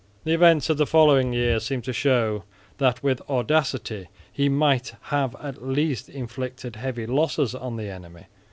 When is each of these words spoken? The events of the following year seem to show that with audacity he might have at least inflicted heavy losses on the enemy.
The 0.23 0.33
events 0.33 0.67
of 0.71 0.77
the 0.77 0.87
following 0.87 1.31
year 1.31 1.59
seem 1.59 1.83
to 1.83 1.93
show 1.93 2.43
that 2.79 3.03
with 3.03 3.21
audacity 3.29 4.07
he 4.31 4.49
might 4.49 4.95
have 5.11 5.35
at 5.35 5.61
least 5.63 6.09
inflicted 6.09 6.75
heavy 6.75 7.05
losses 7.05 7.53
on 7.53 7.75
the 7.75 7.87
enemy. 7.91 8.25